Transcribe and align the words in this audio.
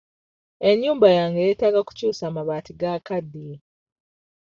Ennyumba 0.69 1.07
yange 1.17 1.39
yeetaaga 1.45 1.81
kukyusa 1.87 2.25
mabaati 2.35 2.71
gakaddiye. 2.79 3.55